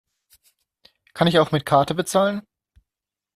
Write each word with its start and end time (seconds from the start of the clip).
Kann 1.13 1.27
ich 1.27 1.37
auch 1.37 1.51
mit 1.51 1.63
Karte 1.63 1.93
bezahlen? 1.93 2.41